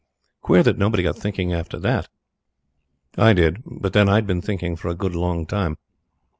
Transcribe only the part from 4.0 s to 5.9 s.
I had been thinking for a good long time.